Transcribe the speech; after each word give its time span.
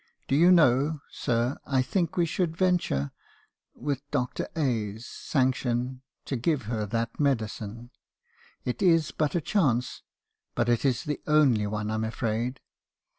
Do 0.27 0.35
you 0.35 0.51
know, 0.51 0.99
sir, 1.11 1.57
I 1.63 1.83
think 1.83 2.17
we 2.17 2.25
should 2.25 2.57
venture— 2.57 3.11
with 3.75 4.01
Dr.— 4.09 4.47
's 4.97 5.05
sanction— 5.05 6.01
to 6.25 6.35
give 6.35 6.63
her 6.63 6.87
that 6.87 7.19
medicine. 7.19 7.91
It 8.65 8.81
is 8.81 9.11
but 9.11 9.35
a 9.35 9.41
chance; 9.41 10.01
but 10.55 10.69
it 10.69 10.83
is 10.85 11.03
the 11.03 11.21
only 11.27 11.67
one, 11.67 11.91
I 11.91 11.93
'm 11.93 12.03
afraid.' 12.03 12.61